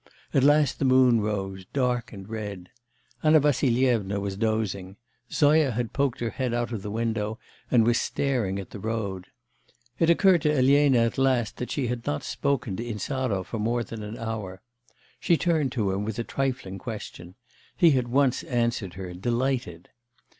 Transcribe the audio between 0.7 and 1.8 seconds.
the moon rose,